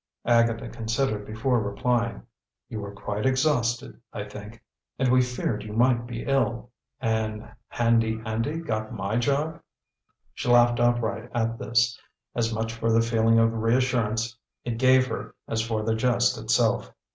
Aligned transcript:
Agatha 0.25 0.67
considered 0.67 1.27
before 1.27 1.59
replying. 1.61 2.23
"You 2.69 2.79
were 2.79 2.91
quite 2.95 3.23
exhausted, 3.27 4.01
I 4.11 4.23
think; 4.23 4.59
and 4.97 5.11
we 5.11 5.21
feared 5.21 5.61
you 5.61 5.73
might 5.73 6.07
be 6.07 6.23
ill." 6.23 6.71
"And 6.99 7.47
Handy 7.67 8.19
Andy 8.25 8.57
got 8.61 8.91
my 8.91 9.17
job?" 9.17 9.61
She 10.33 10.49
laughed 10.49 10.79
outright 10.79 11.29
at 11.35 11.59
this, 11.59 11.99
as 12.33 12.51
much 12.51 12.73
for 12.73 12.91
the 12.91 13.01
feeling 13.01 13.37
of 13.37 13.53
reassurance 13.53 14.35
it 14.65 14.79
gave 14.79 15.05
her 15.05 15.35
as 15.47 15.61
for 15.61 15.83
the 15.83 15.93
jest 15.93 16.35
itself. 16.35 16.91